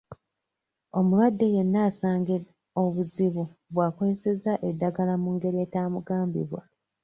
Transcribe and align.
Omulwadde 0.97 1.45
yenna 1.55 1.79
asanga 1.87 2.35
obuzibu 2.83 3.43
bw'akozesezza 3.73 4.53
eddagala 4.69 5.13
mu 5.23 5.29
ngeri 5.35 5.57
etaamugambibwa. 5.65 6.61